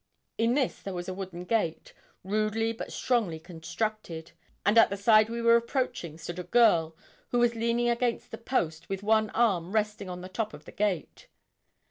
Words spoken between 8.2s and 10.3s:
the post, with one arm resting on the